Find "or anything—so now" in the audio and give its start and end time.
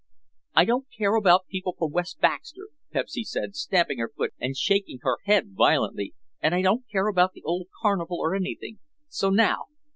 8.17-9.65